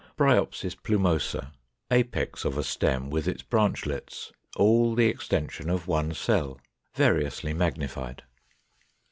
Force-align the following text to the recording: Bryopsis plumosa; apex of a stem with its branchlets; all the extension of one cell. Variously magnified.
Bryopsis 0.17 0.73
plumosa; 0.73 1.51
apex 1.91 2.43
of 2.43 2.57
a 2.57 2.63
stem 2.63 3.11
with 3.11 3.27
its 3.27 3.43
branchlets; 3.43 4.31
all 4.57 4.95
the 4.95 5.05
extension 5.05 5.69
of 5.69 5.87
one 5.87 6.15
cell. 6.15 6.59
Variously 6.95 7.53
magnified. 7.53 8.23